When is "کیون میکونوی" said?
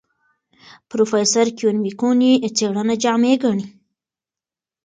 1.57-2.33